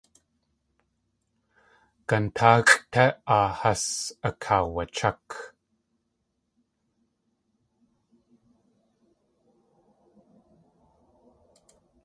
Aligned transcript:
Gandaaxʼ 2.07 2.79
té 2.93 3.03
áa 3.35 3.47
has 3.61 3.83
akaawachák. 4.27 5.25